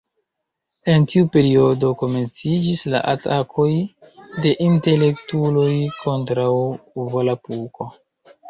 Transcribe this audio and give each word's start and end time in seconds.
En 0.93 1.03
tiu 1.11 1.27
periodo, 1.35 1.91
komenciĝis 1.99 2.85
la 2.95 3.03
atakoj 3.13 3.67
de 4.47 4.55
intelektuloj 4.69 5.71
kontraŭ 6.01 6.51
Volapuko. 7.15 7.93